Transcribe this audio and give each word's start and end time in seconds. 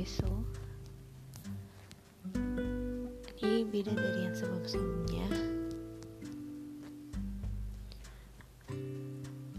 isu. 0.00 0.32
Ini 3.40 3.68
beda 3.68 3.92
dari 3.92 4.20
yang 4.24 4.36
sebelum-sebelumnya. 4.36 5.28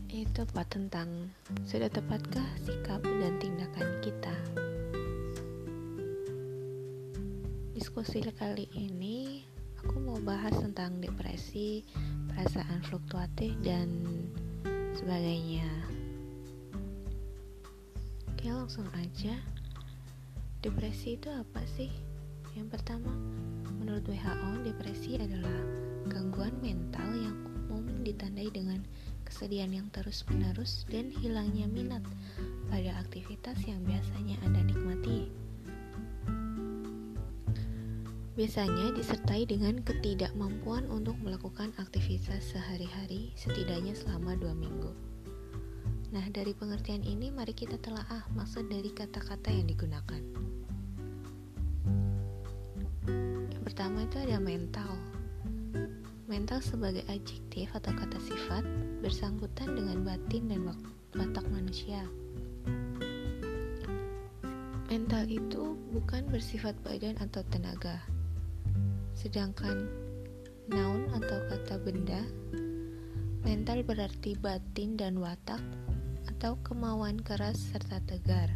Itu 0.09 0.45
apa 0.49 0.63
tentang 0.65 1.29
sudah 1.69 1.89
tepatkah 1.93 2.45
sikap 2.65 3.05
dan 3.05 3.37
tindakan 3.37 3.89
kita? 4.01 4.35
Diskusi 7.77 8.25
kali 8.33 8.65
ini 8.73 9.45
aku 9.81 9.97
mau 10.01 10.17
bahas 10.21 10.53
tentang 10.57 11.01
depresi 11.01 11.85
perasaan 12.29 12.81
fluktuatif 12.85 13.53
dan 13.61 13.89
sebagainya. 14.93 15.69
Oke 18.29 18.49
langsung 18.49 18.89
aja 18.97 19.37
Depresi 20.61 21.17
itu 21.17 21.25
apa 21.33 21.65
sih? 21.65 21.89
Yang 22.53 22.77
pertama, 22.77 23.09
menurut 23.81 24.05
WHO, 24.05 24.61
depresi 24.61 25.17
adalah 25.17 25.57
gangguan 26.05 26.53
mental 26.61 27.17
yang 27.17 27.33
umum 27.73 28.05
ditandai 28.05 28.45
dengan 28.53 28.85
kesedihan 29.25 29.73
yang 29.73 29.89
terus-menerus 29.89 30.85
dan 30.85 31.09
hilangnya 31.17 31.65
minat 31.65 32.05
pada 32.69 32.93
aktivitas 33.01 33.57
yang 33.65 33.81
biasanya 33.89 34.37
Anda 34.45 34.61
nikmati. 34.69 35.33
Biasanya 38.37 38.93
disertai 38.93 39.49
dengan 39.49 39.81
ketidakmampuan 39.81 40.85
untuk 40.93 41.17
melakukan 41.25 41.73
aktivitas 41.81 42.53
sehari-hari 42.53 43.33
setidaknya 43.33 43.97
selama 43.97 44.37
dua 44.37 44.53
minggu. 44.53 45.10
Nah, 46.11 46.27
dari 46.27 46.51
pengertian 46.51 47.07
ini 47.07 47.31
mari 47.31 47.55
kita 47.55 47.79
telaah 47.79 48.27
maksud 48.35 48.67
dari 48.67 48.91
kata-kata 48.91 49.47
yang 49.47 49.63
digunakan. 49.63 50.19
Yang 53.47 53.63
pertama 53.63 54.03
itu 54.03 54.19
ada 54.19 54.35
mental. 54.43 54.91
Mental 56.27 56.59
sebagai 56.59 57.07
adjektif 57.07 57.71
atau 57.71 57.95
kata 57.95 58.19
sifat 58.19 58.67
bersangkutan 58.99 59.71
dengan 59.71 60.03
batin 60.03 60.51
dan 60.51 60.67
watak 61.15 61.47
manusia. 61.47 62.03
Mental 64.91 65.23
itu 65.31 65.79
bukan 65.95 66.27
bersifat 66.27 66.75
badan 66.83 67.15
atau 67.23 67.39
tenaga. 67.47 68.03
Sedangkan 69.15 69.87
noun 70.67 71.07
atau 71.15 71.39
kata 71.47 71.79
benda 71.79 72.19
mental 73.41 73.81
berarti 73.81 74.37
batin 74.37 74.93
dan 74.95 75.17
watak 75.17 75.59
atau 76.41 76.57
kemauan 76.65 77.21
keras 77.21 77.69
serta 77.69 78.01
tegar. 78.09 78.49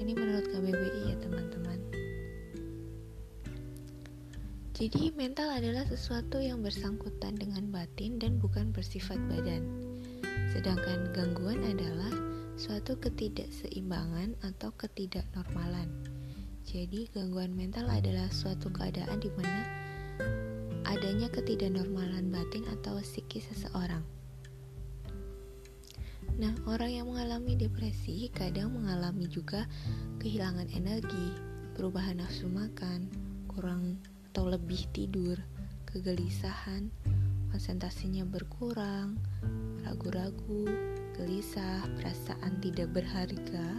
Ini 0.00 0.16
menurut 0.16 0.48
KBBI 0.48 1.12
ya 1.12 1.16
teman-teman. 1.20 1.76
Jadi 4.72 5.12
mental 5.12 5.52
adalah 5.52 5.84
sesuatu 5.84 6.40
yang 6.40 6.64
bersangkutan 6.64 7.36
dengan 7.36 7.68
batin 7.68 8.16
dan 8.16 8.40
bukan 8.40 8.72
bersifat 8.72 9.20
badan. 9.28 9.60
Sedangkan 10.56 11.12
gangguan 11.12 11.60
adalah 11.68 12.16
suatu 12.56 12.96
ketidakseimbangan 12.96 14.40
atau 14.40 14.72
ketidaknormalan. 14.80 15.92
Jadi 16.64 17.12
gangguan 17.12 17.52
mental 17.52 17.92
adalah 17.92 18.32
suatu 18.32 18.72
keadaan 18.72 19.20
di 19.20 19.28
mana 19.36 19.68
adanya 20.88 21.28
ketidaknormalan 21.28 22.32
batin 22.32 22.64
atau 22.72 22.96
psikis 23.04 23.52
seseorang. 23.52 24.19
Nah, 26.40 26.56
orang 26.64 26.88
yang 26.88 27.06
mengalami 27.12 27.52
depresi 27.52 28.32
kadang 28.32 28.72
mengalami 28.72 29.28
juga 29.28 29.68
kehilangan 30.24 30.72
energi, 30.72 31.36
perubahan 31.76 32.16
nafsu 32.16 32.48
makan, 32.48 33.12
kurang 33.44 34.00
atau 34.32 34.48
lebih 34.48 34.88
tidur, 34.96 35.36
kegelisahan, 35.84 36.88
konsentrasinya 37.52 38.24
berkurang, 38.24 39.20
ragu-ragu, 39.84 40.64
gelisah, 41.12 41.84
perasaan 42.00 42.56
tidak 42.64 42.88
berharga, 42.88 43.76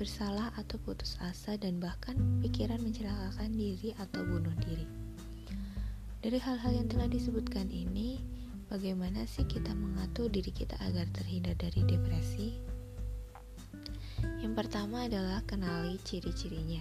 bersalah 0.00 0.48
atau 0.56 0.80
putus 0.80 1.20
asa 1.20 1.60
dan 1.60 1.76
bahkan 1.76 2.16
pikiran 2.40 2.80
mencelakakan 2.80 3.52
diri 3.52 3.92
atau 4.00 4.24
bunuh 4.24 4.56
diri. 4.64 4.88
Dari 6.24 6.40
hal-hal 6.40 6.72
yang 6.72 6.88
telah 6.88 7.10
disebutkan 7.12 7.68
ini, 7.68 8.16
Bagaimana 8.72 9.28
sih 9.28 9.44
kita 9.44 9.76
mengatur 9.76 10.32
diri 10.32 10.48
kita 10.48 10.80
agar 10.80 11.04
terhindar 11.12 11.52
dari 11.60 11.84
depresi? 11.84 12.56
Yang 14.40 14.64
pertama 14.64 15.04
adalah 15.04 15.44
kenali 15.44 16.00
ciri-cirinya. 16.00 16.80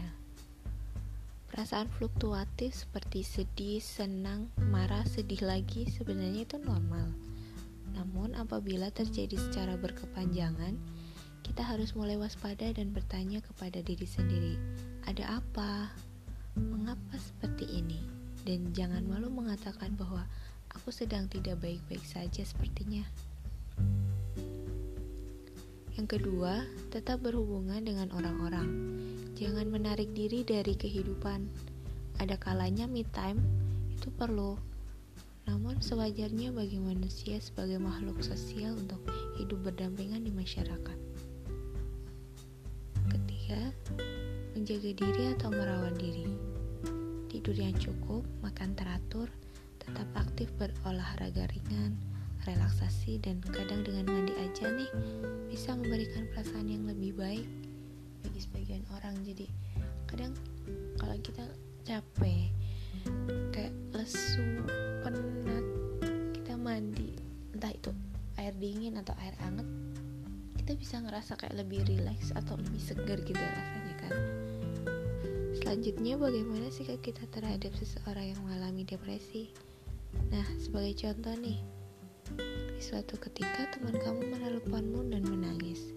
Perasaan 1.52 1.92
fluktuatif 1.92 2.88
seperti 2.88 3.28
sedih, 3.28 3.84
senang, 3.84 4.48
marah, 4.72 5.04
sedih 5.04 5.44
lagi 5.44 5.84
sebenarnya 5.92 6.48
itu 6.48 6.64
normal. 6.64 7.12
Namun 7.92 8.40
apabila 8.40 8.88
terjadi 8.96 9.36
secara 9.36 9.76
berkepanjangan, 9.76 10.80
kita 11.44 11.60
harus 11.60 11.92
mulai 11.92 12.16
waspada 12.16 12.72
dan 12.72 12.96
bertanya 12.96 13.44
kepada 13.44 13.84
diri 13.84 14.08
sendiri, 14.08 14.56
ada 15.12 15.44
apa? 15.44 15.92
Mengapa 16.56 17.20
seperti 17.20 17.68
ini? 17.84 18.00
Dan 18.48 18.72
jangan 18.72 19.04
malu 19.04 19.28
mengatakan 19.28 19.92
bahwa 20.00 20.24
Aku 20.80 20.90
sedang 20.94 21.28
tidak 21.28 21.60
baik-baik 21.60 22.04
saja 22.04 22.44
sepertinya. 22.48 23.04
Yang 26.00 26.08
kedua, 26.18 26.64
tetap 26.90 27.20
berhubungan 27.22 27.84
dengan 27.84 28.10
orang-orang. 28.16 28.68
Jangan 29.36 29.68
menarik 29.68 30.10
diri 30.16 30.42
dari 30.42 30.74
kehidupan. 30.74 31.46
Ada 32.18 32.40
kalanya 32.40 32.88
me 32.88 33.04
time 33.12 33.42
itu 33.92 34.08
perlu. 34.16 34.56
Namun 35.50 35.84
sewajarnya 35.84 36.56
bagi 36.56 36.80
manusia 36.80 37.38
sebagai 37.44 37.78
makhluk 37.82 38.24
sosial 38.24 38.78
untuk 38.78 39.04
hidup 39.36 39.62
berdampingan 39.68 40.24
di 40.24 40.32
masyarakat. 40.32 40.98
Ketiga, 43.12 43.62
menjaga 44.56 44.92
diri 44.96 45.24
atau 45.36 45.50
merawat 45.52 46.00
diri. 46.00 46.30
Tidur 47.28 47.58
yang 47.58 47.76
cukup, 47.76 48.24
makan 48.40 48.74
teratur, 48.80 49.28
tetap 49.82 50.08
aktif 50.14 50.48
berolahraga 50.62 51.50
ringan, 51.50 51.98
relaksasi, 52.46 53.18
dan 53.22 53.42
kadang 53.42 53.82
dengan 53.82 54.06
mandi 54.10 54.34
aja 54.38 54.70
nih 54.70 54.92
bisa 55.50 55.74
memberikan 55.74 56.30
perasaan 56.34 56.70
yang 56.70 56.86
lebih 56.86 57.18
baik 57.18 57.48
bagi 58.22 58.40
sebagian 58.42 58.86
orang. 58.94 59.18
Jadi 59.26 59.50
kadang 60.06 60.34
kalau 61.02 61.18
kita 61.26 61.46
capek, 61.82 62.54
kayak 63.50 63.74
lesu, 63.98 64.62
penat, 65.02 65.66
kita 66.38 66.54
mandi, 66.54 67.18
entah 67.58 67.74
itu 67.74 67.92
air 68.38 68.54
dingin 68.62 69.02
atau 69.02 69.18
air 69.22 69.34
hangat, 69.42 69.66
kita 70.62 70.78
bisa 70.78 71.02
ngerasa 71.02 71.34
kayak 71.42 71.58
lebih 71.58 71.82
rileks 71.90 72.30
atau 72.38 72.54
lebih 72.58 72.82
segar 72.82 73.18
gitu 73.26 73.42
rasanya 73.42 73.96
kan. 73.98 74.14
Selanjutnya 75.62 76.18
bagaimana 76.18 76.68
sikap 76.74 77.02
kita 77.06 77.26
terhadap 77.30 77.74
seseorang 77.78 78.34
yang 78.34 78.40
mengalami 78.46 78.86
depresi? 78.86 79.71
Nah, 80.32 80.48
sebagai 80.56 80.96
contoh 80.96 81.36
nih, 81.40 81.60
di 82.38 82.82
suatu 82.82 83.20
ketika 83.20 83.68
teman 83.76 83.96
kamu 84.00 84.22
menelponmu 84.32 85.12
dan 85.12 85.24
menangis. 85.28 85.92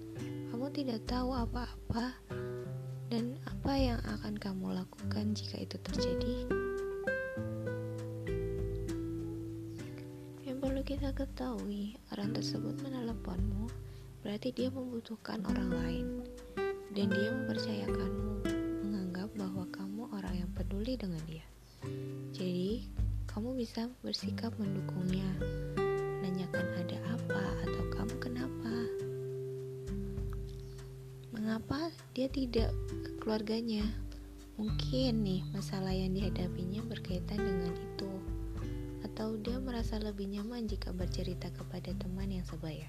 Kamu 0.50 0.70
tidak 0.74 1.02
tahu 1.06 1.34
apa-apa 1.34 2.14
dan 3.12 3.38
apa 3.46 3.72
yang 3.78 4.00
akan 4.04 4.34
kamu 4.38 4.74
lakukan 4.74 5.34
jika 5.38 5.62
itu 5.62 5.76
terjadi. 5.80 6.34
Yang 10.44 10.58
perlu 10.60 10.82
kita 10.82 11.10
ketahui, 11.14 11.96
orang 12.10 12.34
tersebut 12.34 12.74
menelponmu 12.82 13.70
berarti 14.24 14.56
dia 14.56 14.72
membutuhkan 14.72 15.44
orang 15.44 15.70
lain 15.70 16.06
dan 16.96 17.06
dia 17.12 17.28
mempercayakanmu 17.28 18.46
menganggap 18.82 19.28
bahwa 19.36 19.68
kamu 19.68 20.08
orang 20.16 20.34
yang 20.42 20.50
peduli 20.56 20.96
dengan 20.96 21.20
dia. 21.28 21.44
Jadi, 22.32 22.88
kamu 23.34 23.50
bisa 23.58 23.90
bersikap 24.06 24.54
mendukungnya, 24.62 25.26
menanyakan 26.22 26.70
ada 26.78 26.98
apa 27.18 27.42
atau 27.66 27.82
kamu 27.90 28.14
kenapa. 28.22 28.74
Mengapa 31.34 31.90
dia 32.14 32.30
tidak 32.30 32.70
ke 33.02 33.10
keluarganya? 33.18 33.82
Mungkin 34.54 35.26
nih 35.26 35.42
masalah 35.50 35.90
yang 35.90 36.14
dihadapinya 36.14 36.86
berkaitan 36.86 37.42
dengan 37.42 37.74
itu. 37.74 38.12
Atau 39.02 39.34
dia 39.42 39.58
merasa 39.58 39.98
lebih 39.98 40.30
nyaman 40.30 40.70
jika 40.70 40.94
bercerita 40.94 41.50
kepada 41.50 41.90
teman 41.98 42.30
yang 42.30 42.46
sebaya. 42.46 42.86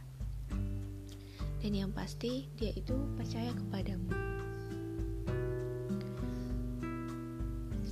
Dan 1.57 1.73
yang 1.73 1.89
pasti 1.89 2.45
dia 2.53 2.69
itu 2.77 2.93
percaya 3.17 3.49
kepadamu. 3.49 4.24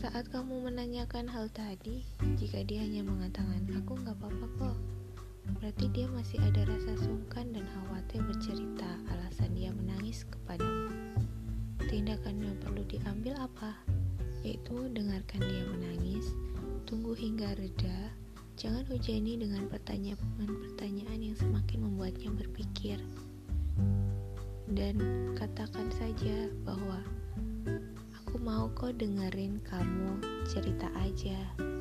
Saat 0.03 0.35
kamu 0.35 0.67
menanyakan 0.67 1.31
hal 1.31 1.47
tadi, 1.55 2.03
jika 2.35 2.59
dia 2.67 2.83
hanya 2.83 3.07
mengatakan, 3.07 3.63
aku 3.71 3.95
nggak 4.03 4.19
apa-apa 4.19 4.47
kok, 4.59 4.77
berarti 5.55 5.87
dia 5.95 6.11
masih 6.11 6.43
ada 6.43 6.67
rasa 6.67 7.07
sungkan 7.07 7.55
dan 7.55 7.63
khawatir 7.71 8.19
bercerita 8.27 8.99
alasan 9.15 9.55
dia 9.55 9.71
menangis 9.71 10.27
kepadamu. 10.27 10.91
Tindakan 11.87 12.35
yang 12.35 12.51
perlu 12.59 12.83
diambil 12.83 13.47
apa? 13.47 13.79
Yaitu 14.43 14.91
dengarkan 14.91 15.39
dia 15.39 15.63
menangis, 15.71 16.35
tunggu 16.83 17.15
hingga 17.15 17.55
reda, 17.55 18.11
jangan 18.59 18.83
hujani 18.91 19.39
dengan 19.39 19.71
pertanyaan-pertanyaan 19.71 21.31
yang 21.31 21.37
semakin 21.39 21.79
membuatnya 21.79 22.27
berpikir. 22.43 22.99
Dan 24.67 24.99
katakan 25.39 25.87
saja 25.95 26.51
bahwa 26.67 26.99
mau 28.43 28.67
kok 28.75 28.99
dengerin 28.99 29.63
kamu 29.63 30.19
cerita 30.51 30.91
aja. 30.99 31.72